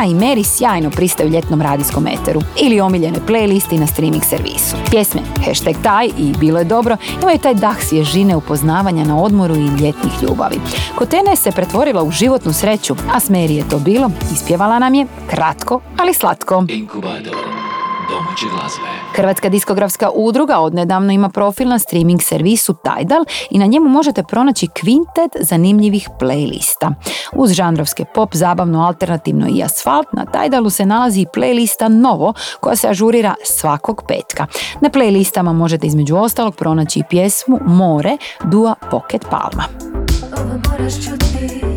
i 0.07 0.15
Mary 0.15 0.43
sjajno 0.43 0.89
pristaju 0.89 1.29
ljetnom 1.29 1.61
radijskom 1.61 2.07
eteru 2.07 2.41
ili 2.61 2.81
omiljene 2.81 3.17
playlisti 3.27 3.79
na 3.79 3.87
streaming 3.87 4.23
servisu. 4.23 4.75
Pjesme 4.89 5.21
hashtag 5.45 5.75
taj 5.83 6.05
i 6.05 6.33
bilo 6.39 6.59
je 6.59 6.65
dobro 6.65 6.97
imaju 7.21 7.37
taj 7.37 7.53
dah 7.53 7.81
svježine 7.81 8.35
upoznavanja 8.35 9.05
na 9.05 9.21
odmoru 9.21 9.55
i 9.55 9.67
ljetnih 9.67 10.13
ljubavi. 10.21 10.59
Kod 10.95 11.09
Tene 11.09 11.35
se 11.35 11.51
pretvorila 11.51 12.03
u 12.03 12.11
životnu 12.11 12.53
sreću, 12.53 12.95
a 13.13 13.19
s 13.19 13.29
Mary 13.29 13.51
je 13.51 13.69
to 13.69 13.79
bilo, 13.79 14.11
ispjevala 14.33 14.79
nam 14.79 14.93
je 14.93 15.07
kratko, 15.29 15.79
ali 15.97 16.13
slatko. 16.13 16.65
Inkubator 16.69 17.56
domaće 18.09 18.45
glazbe. 18.51 18.87
Hrvatska 19.13 19.49
diskografska 19.49 20.09
udruga 20.15 20.59
odnedavno 20.59 21.11
ima 21.11 21.29
profil 21.29 21.67
na 21.67 21.79
streaming 21.79 22.21
servisu 22.21 22.73
Tidal 22.73 23.25
i 23.49 23.59
na 23.59 23.65
njemu 23.65 23.89
možete 23.89 24.23
pronaći 24.23 24.67
kvintet 24.67 25.31
zanimljivih 25.39 26.09
playlista. 26.19 26.93
Uz 27.33 27.51
žanrovske 27.51 28.05
pop, 28.13 28.35
zabavno, 28.35 28.85
alternativno 28.85 29.47
i 29.49 29.63
asfalt, 29.63 30.07
na 30.13 30.25
Tidalu 30.25 30.69
se 30.69 30.85
nalazi 30.85 31.21
i 31.21 31.25
playlista 31.35 31.87
Novo 31.87 32.33
koja 32.59 32.75
se 32.75 32.87
ažurira 32.87 33.35
svakog 33.43 34.03
petka. 34.07 34.45
Na 34.81 34.89
playlistama 34.89 35.53
možete 35.53 35.87
između 35.87 36.15
ostalog 36.15 36.55
pronaći 36.55 36.99
i 36.99 37.03
pjesmu 37.09 37.59
More 37.65 38.17
Dua 38.43 38.75
Pocket 38.91 39.25
Palma. 39.29 39.63
Ovo 40.37 40.59
moraš 40.69 40.93
čuti 40.95 41.76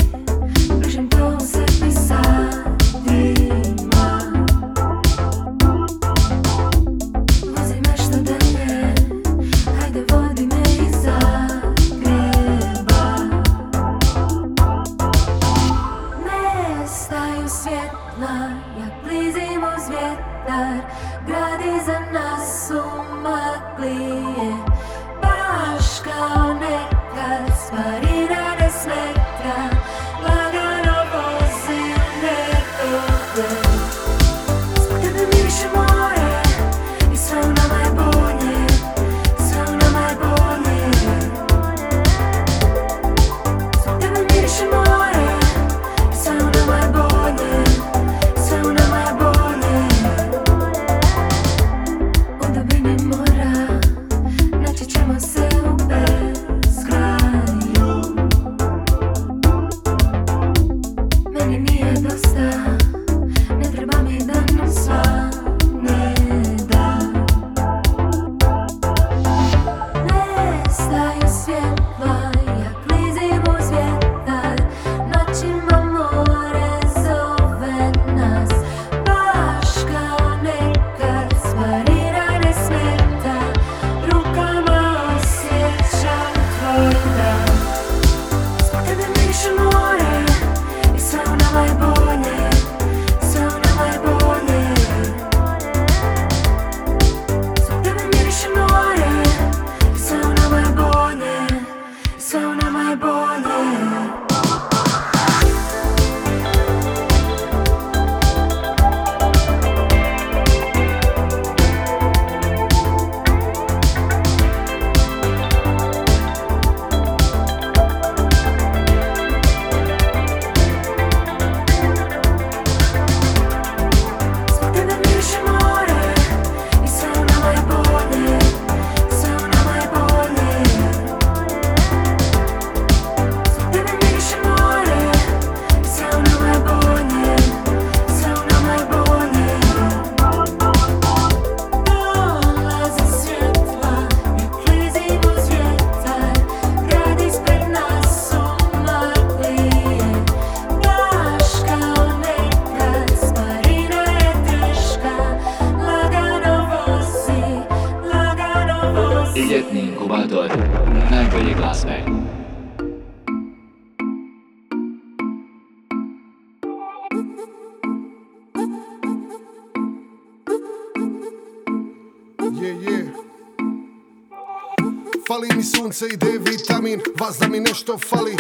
sunce 175.93 176.14
i 176.14 176.16
D 176.16 176.26
vitamin, 176.38 177.01
vas 177.20 177.38
da 177.38 177.49
mi 177.49 177.61
nešto 177.61 177.99
fali. 177.99 178.36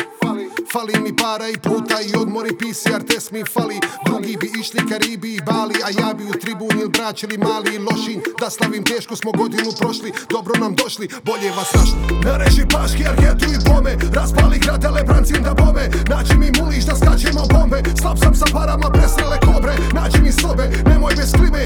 Fali 0.72 1.00
mi 1.00 1.16
para 1.16 1.48
i 1.48 1.56
puta 1.56 2.00
i 2.00 2.16
odmori 2.16 2.50
PCR 2.58 3.02
test 3.02 3.30
mi 3.32 3.44
fali. 3.44 3.80
Drugi 4.06 4.36
bi 4.40 4.50
išli 4.60 4.80
Karibi 4.90 5.34
i 5.34 5.40
Bali, 5.46 5.74
a 5.86 5.88
ja 6.00 6.14
bi 6.14 6.24
u 6.24 6.32
tribun 6.32 6.70
ili 6.80 6.88
Brač 6.88 7.22
ili 7.22 7.38
Mali 7.38 7.74
i 7.74 7.78
Lošinj 7.78 8.20
Da 8.40 8.50
slavim 8.50 8.84
teško 8.84 9.16
smo 9.16 9.32
godinu 9.32 9.70
prošli, 9.80 10.12
dobro 10.30 10.54
nam 10.60 10.74
došli, 10.74 11.08
bolje 11.24 11.50
vas 11.56 11.74
našli. 11.74 11.98
Nareži 12.24 12.64
paški, 12.72 13.06
argetu 13.06 13.46
i 13.54 13.58
bome, 13.68 13.96
raspali 14.12 14.58
grad 14.58 14.80
brancim 15.06 15.42
da 15.42 15.54
bome. 15.54 15.84
Nađi 16.10 16.34
mi 16.38 16.50
muliš 16.60 16.84
da 16.84 16.94
skačemo 16.96 17.42
bombe, 17.54 17.82
slab 18.00 18.18
sam 18.18 18.34
sa 18.34 18.46
parama 18.52 18.90
presrele 18.90 19.38
kobre. 19.46 19.72
Nađi 19.94 20.20
mi 20.22 20.32
sobe, 20.32 20.64
nemoj 20.86 21.14
bez 21.16 21.32
klime, 21.32 21.62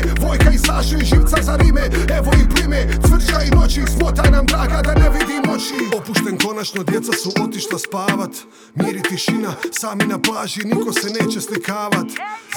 Vojka 0.75 1.03
i 1.03 1.05
živca 1.05 1.37
za 1.43 1.57
rime 1.57 1.81
Evo 2.19 2.31
i 2.43 2.55
plime, 2.55 2.87
cvrča 3.07 3.43
i 3.43 3.51
noći, 3.51 3.83
smotaj 3.97 4.31
nam 4.31 4.47
draga 4.47 4.83
da 4.83 4.95
ne 4.95 5.11
vidim 5.11 5.43
oči 5.55 5.97
Opušten 5.97 6.39
konačno, 6.39 6.83
djeca 6.83 7.13
su 7.13 7.31
otišla 7.45 7.79
spavat. 7.79 8.31
Mir 8.75 8.97
i 8.97 9.03
tišina, 9.03 9.55
sami 9.73 10.05
na 10.05 10.19
plaži, 10.19 10.61
niko 10.65 10.93
se 10.93 11.09
neće 11.09 11.41
slikavat. 11.41 12.07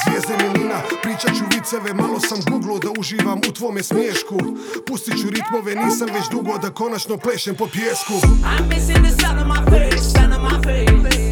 Zvijezde 0.03 0.33
milina, 0.37 0.81
pričat 1.03 1.31
ću 1.37 1.43
viceve, 1.55 1.93
malo 1.93 2.19
sam 2.19 2.39
googlo 2.51 2.79
da 2.79 2.89
uživam 2.99 3.39
u 3.49 3.51
tvome 3.53 3.83
smiješku 3.83 4.37
Pustit 4.87 5.21
ću 5.21 5.27
ritmove, 5.29 5.75
nisam 5.75 6.07
već 6.13 6.29
dugo 6.31 6.57
da 6.57 6.69
konačno 6.69 7.17
plešem 7.17 7.55
po 7.55 7.67
pjesku 7.67 8.13
I'm 8.13 8.67
missing 8.69 9.05
the 9.05 9.13
sun 9.21 9.37
on 9.39 9.47
my 9.47 9.61
face, 9.69 10.03
sun 10.11 10.33
on 10.33 10.41
my 10.41 10.63
face. 10.63 11.26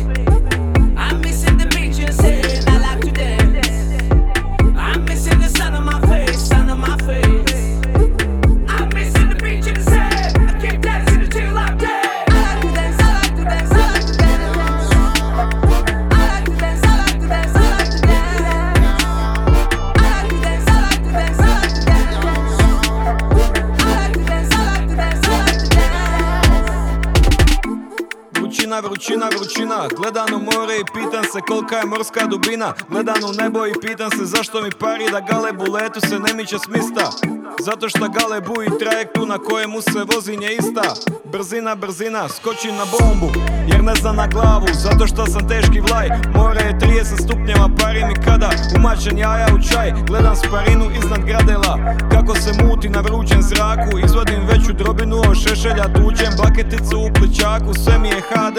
Vrućina 29.76 29.88
Gledam 29.97 30.34
u 30.34 30.39
more 30.39 30.76
i 30.76 30.86
pitam 30.93 31.23
se 31.23 31.39
kolika 31.47 31.76
je 31.78 31.86
morska 31.86 32.26
dubina. 32.26 32.73
Gledam 32.89 33.23
u 33.30 33.34
nebo 33.41 33.65
i 33.65 33.73
pitam 33.82 34.11
se 34.11 34.26
zašto 34.26 34.61
mi 34.61 34.71
pari 34.71 35.05
da 35.11 35.19
gale 35.19 35.53
buletu 35.53 35.99
se 35.99 36.19
ne 36.19 36.34
miče 36.34 36.57
s 36.59 36.67
mista. 36.67 37.11
Zato 37.59 37.89
što 37.89 38.09
galebu 38.09 38.63
i 38.63 38.78
trajektu 38.80 39.26
na 39.26 39.38
kojemu 39.38 39.82
se 39.82 40.05
vozi 40.13 40.38
nje 40.38 40.51
ista. 40.59 40.93
Brzina, 41.32 41.76
brzina, 41.76 42.30
skočim 42.30 42.76
na 42.76 42.86
bombu 42.93 43.30
Jer 43.67 43.84
ne 43.84 43.95
znam 43.95 44.15
na 44.15 44.28
glavu, 44.28 44.67
zato 44.73 45.07
što 45.07 45.26
sam 45.26 45.47
teški 45.47 45.80
vlaj. 45.80 46.09
More 46.36 46.61
je 46.61 46.80
30 46.80 47.23
stupnjeva, 47.23 47.69
pari 47.80 48.05
mi 48.05 48.15
kada 48.26 48.49
Umačen 48.76 49.17
jaja 49.17 49.47
u 49.55 49.59
čaj, 49.69 49.91
gledam 50.07 50.36
sparinu 50.36 50.86
iznad 50.99 51.21
gradela 51.26 51.80
Kako 52.11 52.36
se 52.36 52.51
muti 52.63 52.89
na 52.89 53.01
vrućem 53.01 53.41
zraku. 53.41 53.99
Izvadim 54.05 54.47
veću 54.47 54.73
drobinu 54.73 55.17
od 55.17 55.38
šešelja 55.43 55.86
Tučem 55.95 56.34
baketicu 56.43 56.97
u 56.99 57.13
pličaku, 57.13 57.73
sve 57.84 57.99
mi 57.99 58.07
je 58.07 58.21
HD 58.21 58.57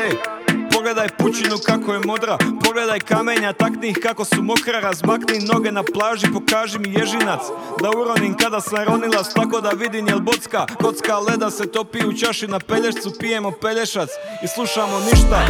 Pogledaj 0.87 1.09
pučinu 1.09 1.57
kako 1.67 1.93
je 1.93 2.01
modra 2.07 2.39
Pogledaj 2.65 3.01
kamenja, 3.01 3.53
takni 3.53 3.89
ih 3.89 3.99
kako 4.03 4.25
su 4.25 4.43
mokra 4.43 4.81
Razmakni 4.81 5.39
noge 5.53 5.73
na 5.73 5.83
plaži, 5.95 6.27
pokaži 6.33 6.79
mi 6.79 6.89
ježinac 6.89 7.41
Da 7.83 7.91
uronim 7.91 8.37
kada 8.37 8.61
sam 8.61 8.85
ronilac 8.85 9.35
Tako 9.35 9.61
da 9.61 9.69
vidim 9.69 10.09
jel 10.09 10.21
bocka 10.21 10.67
Kocka 10.83 11.19
leda 11.19 11.51
se 11.51 11.67
topi 11.73 11.99
u 12.07 12.13
čaši 12.13 12.47
na 12.47 12.59
pelješcu 12.59 13.13
Pijemo 13.21 13.51
pelješac 13.51 14.09
i 14.45 14.49
slušamo 14.49 15.01
ništa 15.01 15.47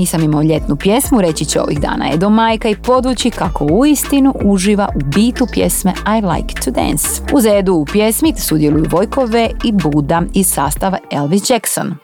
nisam 0.00 0.22
imao 0.22 0.42
ljetnu 0.42 0.76
pjesmu, 0.76 1.20
reći 1.20 1.44
će 1.44 1.60
ovih 1.60 1.80
dana 1.80 2.10
Edo 2.12 2.30
Majka 2.30 2.68
i 2.68 2.76
podvući 2.76 3.30
kako 3.30 3.66
uistinu 3.70 4.34
uživa 4.44 4.88
u 4.96 4.98
bitu 5.14 5.46
pjesme 5.52 5.92
I 6.06 6.26
Like 6.26 6.54
to 6.64 6.70
Dance. 6.70 7.06
Uz 7.32 7.46
Edu 7.46 7.74
u 7.74 7.84
pjesmi 7.84 8.32
sudjeluju 8.36 8.84
Vojkove 8.90 9.50
i 9.64 9.72
Buda 9.72 10.22
iz 10.34 10.46
sastava 10.46 10.98
Elvis 11.10 11.50
Jackson. 11.50 11.94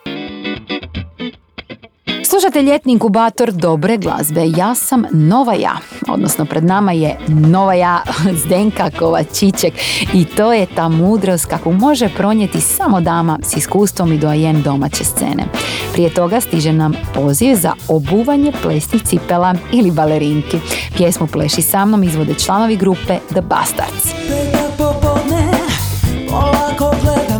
Slušate 2.29 2.61
ljetni 2.61 2.93
inkubator 2.93 3.51
dobre 3.51 3.97
glazbe. 3.97 4.43
Ja 4.57 4.75
sam 4.75 5.05
Nova 5.11 5.53
Ja, 5.53 5.77
odnosno 6.07 6.45
pred 6.45 6.63
nama 6.63 6.91
je 6.91 7.17
Nova 7.27 7.73
Ja 7.73 8.01
Zdenka 8.43 8.89
Kovačićek 8.99 9.73
i 10.13 10.25
to 10.25 10.53
je 10.53 10.65
ta 10.75 10.89
mudrost 10.89 11.45
kako 11.45 11.71
može 11.71 12.09
pronijeti 12.09 12.61
samo 12.61 13.01
dama 13.01 13.39
s 13.43 13.57
iskustvom 13.57 14.13
i 14.13 14.17
doajen 14.17 14.61
domaće 14.61 15.03
scene. 15.03 15.43
Prije 15.93 16.09
toga 16.09 16.41
stiže 16.41 16.73
nam 16.73 16.93
poziv 17.13 17.55
za 17.55 17.73
obuvanje 17.87 18.51
plesnih 18.61 19.03
cipela 19.03 19.55
ili 19.71 19.91
balerinki. 19.91 20.59
Pjesmu 20.95 21.27
Pleši 21.27 21.61
sa 21.61 21.85
mnom 21.85 22.03
izvode 22.03 22.33
članovi 22.33 22.75
grupe 22.75 23.19
The 23.29 23.41
Bastards. 23.41 24.13
Popodne, 24.77 25.51
polako 26.29 26.95
gledam 27.03 27.36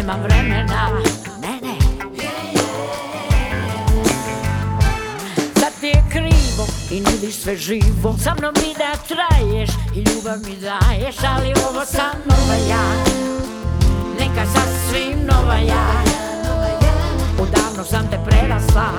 nema 0.00 0.16
vremena. 0.22 0.88
Ne, 1.40 1.60
ne. 1.62 1.76
Sad 5.60 5.72
ti 5.80 5.86
je 5.86 6.04
krivo 6.10 6.66
i 6.90 7.00
nudiš 7.00 7.34
sve 7.34 7.56
živo. 7.56 8.16
Sa 8.24 8.34
mnom 8.38 8.54
mi 8.56 8.74
da 8.74 8.92
traješ 9.08 9.70
i 9.94 9.98
ljubav 9.98 10.38
mi 10.38 10.56
daješ 10.56 11.16
Ali 11.28 11.54
ovo 11.70 11.84
sam 11.84 12.16
nova 12.24 12.54
ja. 12.68 12.84
Neka 14.18 14.46
sasvim 14.46 15.18
nova 15.26 15.54
ja. 15.54 16.02
Odavno 17.38 17.84
sam 17.84 18.10
te 18.10 18.18
prerasla. 18.26 18.90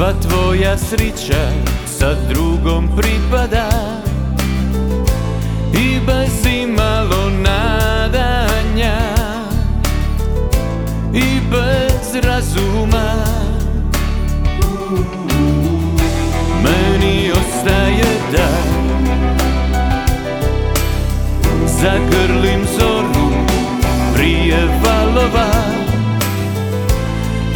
Sva 0.00 0.12
tvoja 0.12 0.78
sreće 0.78 1.44
sa 1.86 2.14
drugom 2.28 2.88
pripada. 2.96 3.68
I 5.74 6.00
bez 6.06 6.46
imalo 6.46 7.30
nadanja. 7.30 8.98
I 11.14 11.40
bez 11.50 12.24
razuma. 12.24 13.14
Meni 16.64 17.30
ostaje 17.32 18.10
da 18.32 18.48
Zagrlim 21.66 22.66
zoru 22.78 23.30
prije 24.14 24.68
valova. 24.84 25.50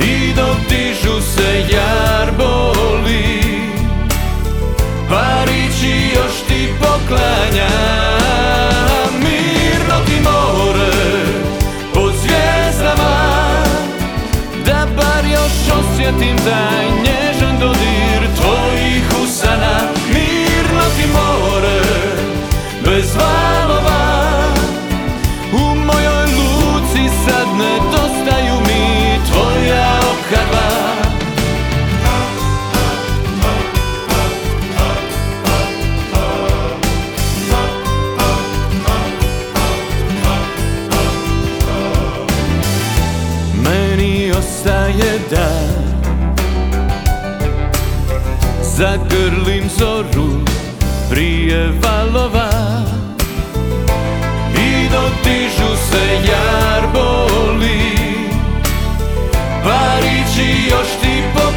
I 0.01 0.35
dotižu 0.37 1.21
se 1.23 1.75
jar 1.75 2.34
klanja. 7.09 7.69
Mirno 9.19 10.05
ti 10.07 10.21
more 10.21 10.91
pod 11.95 12.13
zvijezdama 12.15 13.15
Da 14.67 14.87
bar 14.97 15.25
još 15.25 15.79
osjetim 15.79 16.37
taj 16.45 17.04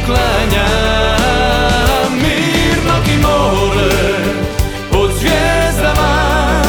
ti 0.08 0.14
poklanja 0.14 0.66
Mirno 2.10 2.94
ti 3.04 3.16
more 3.22 3.90
pod 4.90 5.10
zvijezdama 5.12 6.62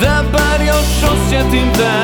Da 0.00 0.24
bar 0.32 0.60
još 0.66 1.10
osjetim 1.12 1.72
taj 1.78 1.95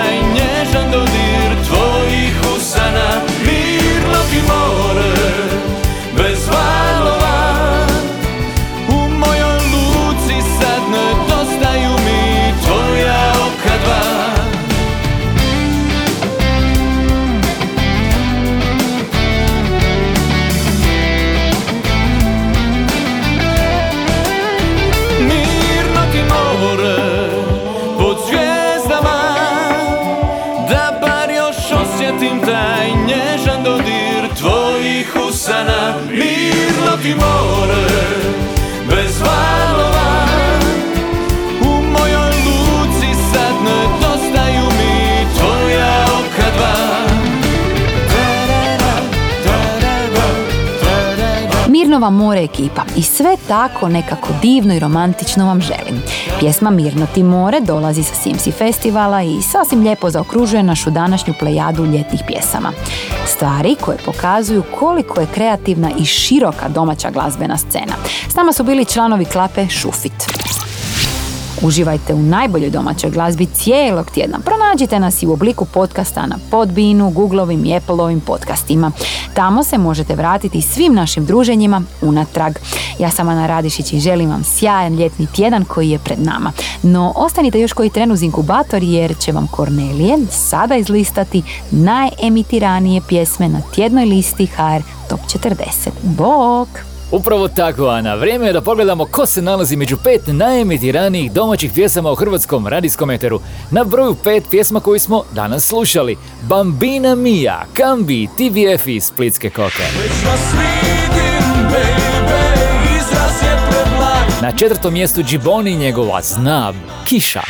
Mirno 52.03 52.18
vam 52.18 52.26
more 52.26 52.44
ekipa 52.44 52.82
i 52.96 53.03
sve 53.03 53.36
tako 53.48 53.88
nekako 53.88 54.28
divno 54.42 54.74
i 54.74 54.78
romantično 54.78 55.46
vam 55.46 55.61
želim. 55.61 56.03
Pjesma 56.38 56.70
Mirno 56.70 57.07
ti 57.14 57.22
more 57.22 57.61
dolazi 57.61 58.03
sa 58.03 58.14
CMC 58.14 58.55
festivala 58.59 59.22
i 59.22 59.42
sasvim 59.42 59.82
lijepo 59.82 60.11
zaokružuje 60.11 60.62
našu 60.62 60.90
današnju 60.90 61.34
plejadu 61.38 61.84
ljetnih 61.84 62.20
pjesama. 62.26 62.72
Stvari 63.26 63.76
koje 63.80 63.98
pokazuju 64.07 64.62
koliko 64.78 65.20
je 65.20 65.26
kreativna 65.34 65.90
i 65.98 66.05
široka 66.05 66.68
domaća 66.68 67.11
glazbena 67.11 67.57
scena. 67.57 67.94
S 68.28 68.34
nama 68.34 68.53
su 68.53 68.64
bili 68.64 68.84
članovi 68.84 69.24
klape 69.24 69.68
Šufit. 69.68 70.41
Uživajte 71.62 72.14
u 72.14 72.22
najboljoj 72.22 72.70
domaćoj 72.70 73.10
glazbi 73.10 73.46
cijelog 73.46 74.10
tjedna. 74.10 74.38
Pronađite 74.38 74.98
nas 74.98 75.22
i 75.22 75.26
u 75.26 75.32
obliku 75.32 75.64
podcasta 75.64 76.26
na 76.26 76.38
Podbeanu, 76.50 77.10
Googlovim 77.10 77.64
i 77.64 77.76
Appleovim 77.76 78.20
podcastima. 78.20 78.92
Tamo 79.34 79.64
se 79.64 79.78
možete 79.78 80.14
vratiti 80.14 80.62
svim 80.62 80.94
našim 80.94 81.26
druženjima 81.26 81.82
unatrag. 82.00 82.52
Ja 82.98 83.10
sam 83.10 83.28
Ana 83.28 83.46
Radišić 83.46 83.92
i 83.92 84.00
želim 84.00 84.30
vam 84.30 84.44
sjajan 84.44 84.94
ljetni 84.94 85.26
tjedan 85.26 85.64
koji 85.64 85.90
je 85.90 85.98
pred 85.98 86.18
nama. 86.18 86.52
No, 86.82 87.12
ostanite 87.16 87.60
još 87.60 87.72
koji 87.72 87.90
tren 87.90 88.12
uz 88.12 88.22
inkubator 88.22 88.82
jer 88.82 89.18
će 89.18 89.32
vam 89.32 89.46
Kornelije 89.46 90.18
sada 90.30 90.76
izlistati 90.76 91.42
najemitiranije 91.70 93.00
pjesme 93.08 93.48
na 93.48 93.60
tjednoj 93.74 94.04
listi 94.04 94.46
HR 94.46 94.82
Top 95.08 95.20
40. 95.20 95.90
Bok! 96.02 96.91
Upravo 97.12 97.48
tako, 97.48 97.86
Ana. 97.86 98.14
Vrijeme 98.14 98.46
je 98.46 98.52
da 98.52 98.60
pogledamo 98.60 99.04
ko 99.04 99.26
se 99.26 99.42
nalazi 99.42 99.76
među 99.76 99.96
pet 99.96 100.22
najemitiranijih 100.26 101.32
domaćih 101.32 101.72
pjesama 101.74 102.12
u 102.12 102.14
hrvatskom 102.14 102.66
radijskom 102.66 103.10
eteru. 103.10 103.40
Na 103.70 103.84
broju 103.84 104.14
pet 104.24 104.44
pjesma 104.50 104.80
koju 104.80 105.00
smo 105.00 105.24
danas 105.32 105.66
slušali. 105.66 106.16
Bambina 106.42 107.14
Mia, 107.14 107.64
Kambi, 107.74 108.26
TBF 108.26 108.86
i 108.86 109.00
Splitske 109.00 109.50
koke. 109.50 109.82
Na 114.42 114.52
četvrtom 114.52 114.92
mjestu 114.92 115.22
Džiboni 115.22 115.76
njegova 115.76 116.22
Znab, 116.22 116.74
Kiša. 117.04 117.42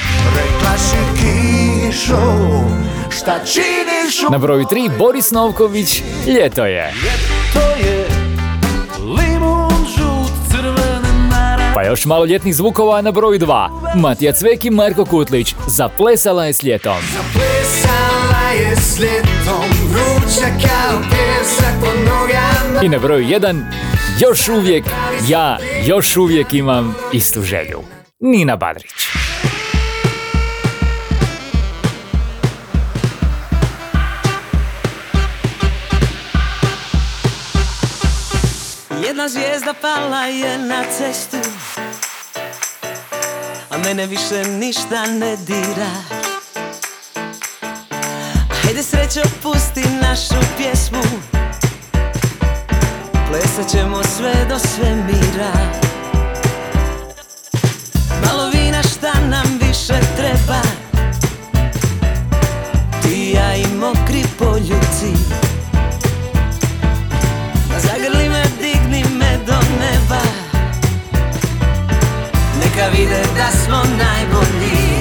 Na 4.31 4.39
broju 4.39 4.65
tri 4.65 4.91
Boris 4.99 5.31
Novković, 5.31 6.03
Ljeto 6.27 6.65
je. 6.65 6.93
To 7.53 7.61
je 7.61 7.92
Pa 11.83 11.87
još 11.87 12.05
malo 12.05 12.25
ljetnih 12.25 12.55
zvukova 12.55 13.03
na 13.03 13.11
broju 13.11 13.39
dva. 13.39 13.71
Matija 13.97 14.33
Cvek 14.33 14.65
i 14.65 14.71
Marko 14.71 15.05
Kutlić, 15.05 15.55
Zaplesala 15.67 16.45
je 16.45 16.53
s 16.53 16.63
ljetom. 16.63 16.97
Plesala 17.33 18.51
je 18.61 18.77
s 18.77 18.99
ljetom, 18.99 19.89
vruća 19.89 20.47
kao 20.47 21.01
pjesak 21.11 21.75
pod 21.81 22.05
nogama 22.05 22.83
I 22.83 22.89
na 22.89 22.99
broju 22.99 23.29
jedan, 23.29 23.65
još 24.21 24.49
uvijek, 24.49 24.85
ja 25.29 25.59
još 25.87 26.17
uvijek 26.17 26.55
imam 26.55 26.95
istu 27.13 27.43
želju. 27.43 27.81
Nina 28.21 28.57
Badrić. 28.57 28.93
Jedna 39.07 39.29
zvijezda 39.29 39.75
pala 39.83 40.25
je 40.25 40.59
na 40.59 40.85
cestu 40.99 41.52
mene 43.85 44.07
više 44.07 44.45
ništa 44.45 45.07
ne 45.07 45.37
dira. 45.37 45.91
Hajde 48.63 48.83
srećo 48.83 49.21
pusti 49.43 49.85
našu 50.03 50.47
pjesmu. 50.57 51.03
Plesat 53.29 53.73
ćemo 53.73 54.03
sve 54.03 54.35
do 54.49 54.59
svemira. 54.59 55.53
Malo 58.27 58.51
vina 58.51 58.83
šta 58.83 59.13
nam 59.21 59.59
više 59.61 60.01
treba. 60.17 60.63
Ti 63.03 63.35
ja 63.37 63.57
i 63.57 63.67
mokri 63.67 64.25
poljuci 64.39 65.42
Neka 72.77 72.89
vide 72.89 73.23
da 73.37 73.51
smo 73.51 73.83
najbolji 73.99 74.92